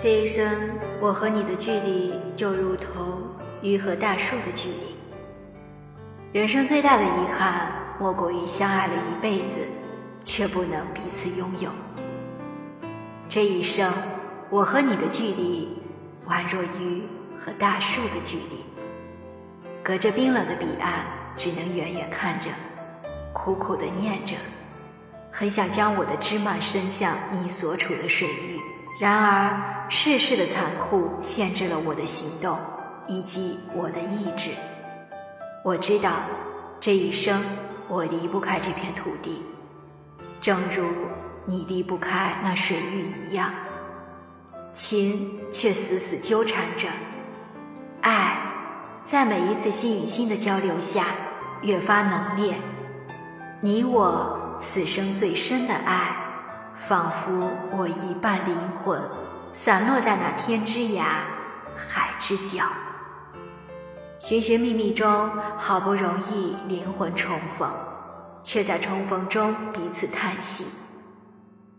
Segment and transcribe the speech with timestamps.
[0.00, 3.20] 这一生，我和你的距离就如同
[3.62, 4.94] 鱼和大树的距离。
[6.32, 9.66] 人生最大的遗憾，莫过于相爱了一辈子，
[10.22, 11.68] 却不能彼此拥有。
[13.28, 13.92] 这一生，
[14.50, 15.76] 我和你的距离，
[16.28, 17.02] 宛若鱼
[17.36, 18.64] 和大树的距离，
[19.82, 22.48] 隔着冰冷的彼岸，只能远远看着，
[23.32, 24.36] 苦苦的念着，
[25.32, 28.60] 很想将我的枝蔓伸向你所处的水域。
[28.98, 32.58] 然而，世事的残酷限制了我的行动
[33.06, 34.50] 以及我的意志。
[35.62, 36.10] 我知道，
[36.80, 37.40] 这一生
[37.88, 39.40] 我离不开这片土地，
[40.40, 40.84] 正如
[41.44, 43.52] 你离不开那水域一样。
[44.74, 46.88] 情却死死纠缠着，
[48.00, 48.36] 爱
[49.04, 51.06] 在每一次心与心的交流下
[51.62, 52.54] 越发浓烈。
[53.60, 56.27] 你我此生最深的爱。
[56.86, 59.00] 仿佛我一半灵魂
[59.52, 61.02] 散落在那天之涯，
[61.76, 62.64] 海之角。
[64.18, 67.68] 寻寻觅觅中，好不容易灵魂重逢，
[68.42, 70.66] 却在重逢中彼此叹息。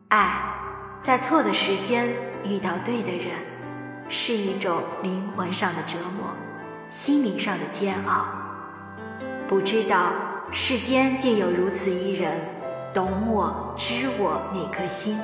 [0.10, 0.54] 爱，
[1.02, 2.14] 在错的时间
[2.44, 3.36] 遇到对的人，
[4.10, 6.30] 是一种灵魂上的折磨，
[6.90, 8.26] 心灵上的煎熬。
[9.48, 10.12] 不知道
[10.52, 12.59] 世间竟有如此一人。
[12.94, 15.20] 懂我、知我那颗心，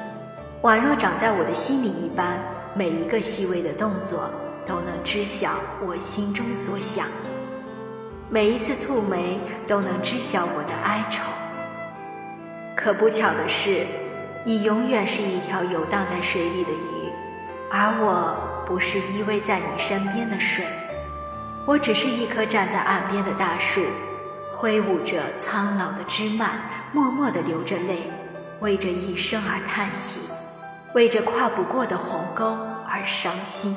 [0.61, 2.37] 宛若长在我的心里一般，
[2.75, 4.29] 每一个细微的动作
[4.65, 5.51] 都能知晓
[5.85, 7.07] 我心中所想，
[8.29, 11.23] 每一次蹙眉都能知晓我的哀愁。
[12.75, 13.85] 可不巧的是，
[14.43, 17.09] 你永远是一条游荡在水里的鱼，
[17.71, 20.63] 而我不是依偎在你身边的水，
[21.65, 23.81] 我只是一棵站在岸边的大树。
[24.57, 26.61] 挥舞着苍老的枝蔓，
[26.93, 28.09] 默默地流着泪，
[28.61, 30.21] 为这一生而叹息，
[30.93, 32.57] 为这跨不过的鸿沟
[32.87, 33.75] 而伤心。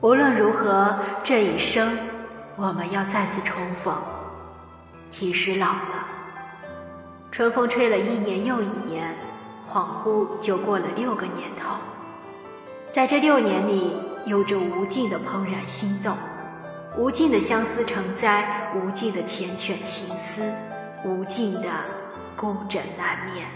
[0.00, 1.98] 无论如何，这一生
[2.56, 3.94] 我们要再次重逢。
[5.10, 6.06] 其实老了，
[7.30, 9.14] 春风吹了一年又一年，
[9.68, 11.74] 恍惚就过了六个年头。
[12.90, 13.92] 在这六年里，
[14.24, 16.16] 有着无尽的怦然心动。
[16.96, 20.52] 无尽的相思成灾，无尽的缱绻情思，
[21.04, 21.68] 无尽的
[22.36, 23.46] 孤枕难眠。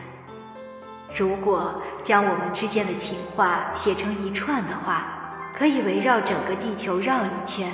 [1.15, 5.07] 如果将我们之间的情话写成一串的话，
[5.55, 7.69] 可以围绕整个地球绕一圈；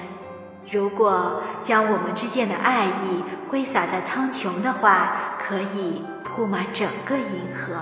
[0.70, 7.76] 如果将我们之间的爱意挥洒在苍穹的话，可以铺满整个银河。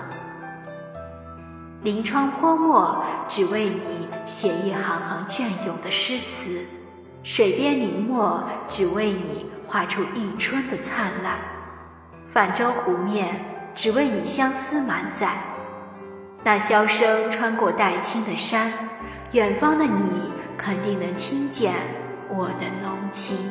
[1.82, 6.64] 临窗泼墨，只为你写一行行隽永的诗词。
[7.26, 11.32] 水边临墨，只为你画出一春的灿烂；
[12.32, 13.34] 泛舟湖面，
[13.75, 15.37] 只为你相思满载。
[16.44, 18.72] 那箫声穿过黛青的山，
[19.32, 21.75] 远方的你肯定能听见
[22.28, 23.50] 我的浓情。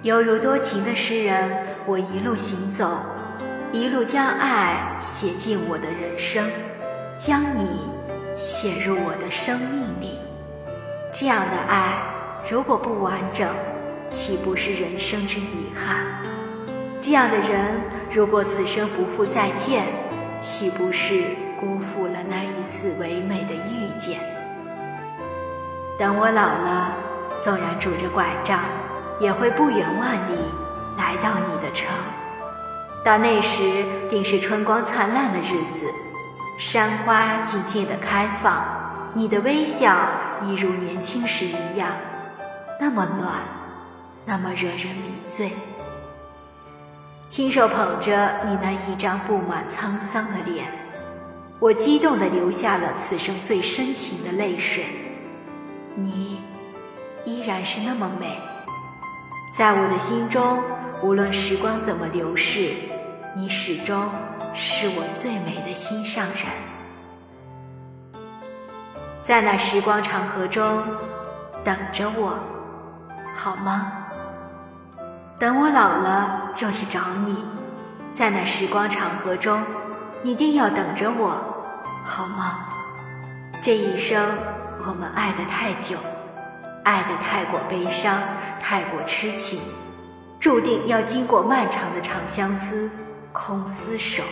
[0.00, 2.96] 犹如多情的诗人，我一路行走，
[3.72, 6.42] 一路将爱写进我的人生，
[7.18, 7.82] 将你
[8.34, 10.18] 写入我的生命里。
[11.12, 12.13] 这样的爱。
[12.46, 13.48] 如果不完整，
[14.10, 15.96] 岂不是人生之遗憾？
[17.00, 17.80] 这样的人，
[18.12, 19.84] 如果此生不复再见，
[20.40, 21.24] 岂不是
[21.58, 24.20] 辜负了那一次唯美的遇见？
[25.98, 26.92] 等我老了，
[27.40, 28.60] 纵然拄着拐杖，
[29.18, 30.36] 也会不远万里
[30.98, 31.88] 来到你的城。
[33.02, 35.86] 到那时，定是春光灿烂的日子，
[36.58, 38.62] 山花静静的开放，
[39.14, 39.96] 你的微笑
[40.42, 41.88] 一如年轻时一样。
[42.80, 43.42] 那么暖，
[44.24, 45.52] 那么惹人迷醉。
[47.28, 50.66] 亲手捧着你那一张布满沧桑的脸，
[51.58, 54.84] 我激动地流下了此生最深情的泪水。
[55.94, 56.40] 你
[57.24, 58.38] 依然是那么美，
[59.56, 60.62] 在我的心中，
[61.02, 62.72] 无论时光怎么流逝，
[63.34, 64.10] 你始终
[64.54, 66.44] 是我最美的心上人。
[69.22, 70.82] 在那时光长河中，
[71.64, 72.38] 等着我。
[73.34, 73.92] 好吗？
[75.38, 77.44] 等我老了就去找你，
[78.14, 79.60] 在那时光长河中，
[80.22, 81.42] 你定要等着我，
[82.04, 82.68] 好吗？
[83.60, 84.38] 这一生
[84.86, 85.96] 我们爱得太久，
[86.84, 88.20] 爱得太过悲伤，
[88.60, 89.60] 太过痴情，
[90.38, 92.88] 注定要经过漫长的长相思，
[93.32, 94.22] 空厮守。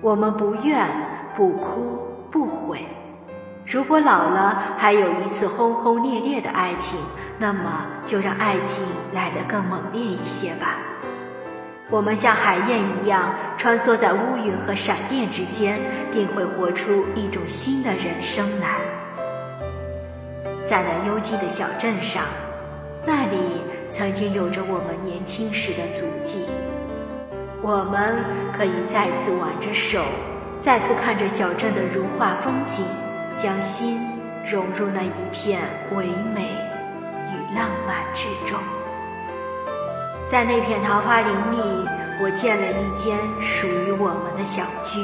[0.00, 0.86] 我们不怨，
[1.34, 1.98] 不哭，
[2.30, 2.86] 不悔。
[3.66, 7.00] 如果老了还有一次轰轰烈烈的爱情，
[7.36, 10.76] 那么就让爱情来得更猛烈一些吧。
[11.90, 15.80] 我们像海燕一样穿梭在乌云和闪电之间，
[16.12, 18.78] 定会活出一种新的人生来。
[20.64, 22.22] 在那幽寂的小镇上，
[23.04, 23.36] 那里
[23.90, 26.46] 曾经有着我们年轻时的足迹。
[27.62, 28.14] 我们
[28.56, 30.04] 可以再次挽着手，
[30.60, 32.84] 再次看着小镇的如画风景，
[33.36, 34.00] 将心
[34.50, 35.60] 融入那一片
[35.94, 36.50] 唯美
[37.32, 38.58] 与浪漫之中。
[40.28, 41.88] 在那片桃花林里，
[42.20, 44.98] 我建了一间属于我们的小居。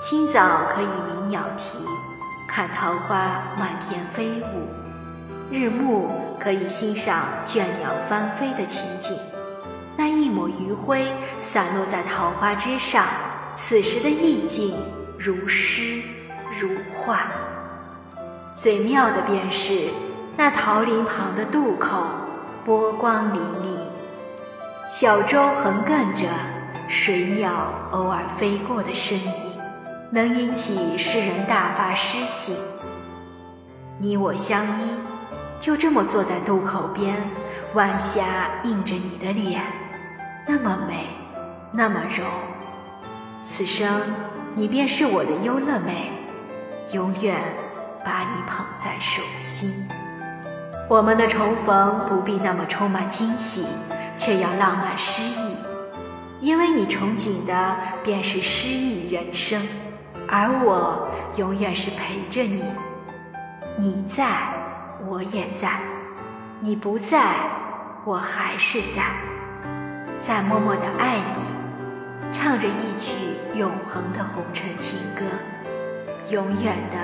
[0.00, 1.78] 清早可以鸣鸟啼，
[2.46, 4.68] 看桃花满天飞舞；
[5.50, 9.16] 日暮可以欣赏倦鸟翻飞的情景。
[9.96, 11.06] 那一抹余晖
[11.40, 13.04] 散落在桃花之上，
[13.54, 14.74] 此时的意境
[15.18, 16.02] 如诗
[16.52, 17.26] 如画。
[18.54, 19.88] 最妙的便是
[20.36, 22.06] 那桃林旁的渡口，
[22.64, 23.76] 波光粼粼。
[24.88, 26.26] 小舟横亘着，
[26.88, 27.50] 水鸟
[27.90, 29.52] 偶尔飞过的身影，
[30.10, 32.56] 能引起诗人大发诗兴。
[33.98, 34.96] 你我相依，
[35.58, 37.16] 就这么坐在渡口边，
[37.74, 38.24] 晚霞
[38.62, 39.62] 映着你的脸，
[40.46, 41.08] 那么美，
[41.72, 42.24] 那么柔。
[43.42, 44.02] 此生
[44.54, 46.12] 你便是我的优乐美，
[46.92, 47.36] 永远
[48.04, 49.88] 把你捧在手心。
[50.88, 53.66] 我们的重逢不必那么充满惊喜。
[54.18, 55.56] 却要浪漫诗意，
[56.40, 59.62] 因为你憧憬的便是诗意人生，
[60.26, 61.06] 而我
[61.36, 62.64] 永远是陪着你。
[63.76, 64.26] 你在，
[65.06, 65.68] 我也在；
[66.60, 67.34] 你不在，
[68.06, 69.04] 我还是在，
[70.18, 73.12] 在默默的爱你，唱着一曲
[73.54, 75.24] 永恒的红尘情歌，
[76.28, 76.96] 永远的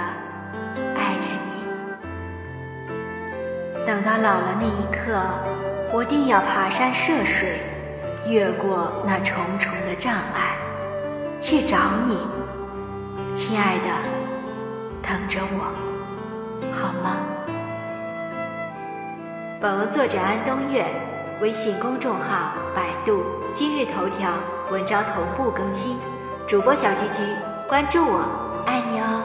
[0.94, 1.50] 爱着你。
[3.86, 5.20] 等到老了那一刻。
[5.94, 7.60] 我定要爬山涉水，
[8.26, 10.56] 越过那重重的障碍，
[11.38, 11.76] 去找
[12.06, 12.18] 你，
[13.34, 13.90] 亲爱的，
[15.02, 15.70] 等着我，
[16.72, 17.18] 好吗？
[19.60, 20.86] 本文作者安东月，
[21.42, 23.22] 微信公众号、百度、
[23.52, 24.30] 今日头条
[24.70, 25.98] 文章同步更新，
[26.48, 27.22] 主播小菊菊，
[27.68, 29.21] 关注我，爱你哦。